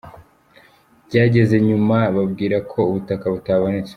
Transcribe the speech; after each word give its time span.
Byageze 1.07 1.55
nyuma 1.67 1.97
bambwira 2.15 2.57
ko 2.71 2.79
ubutaka 2.89 3.25
butabonetse. 3.33 3.89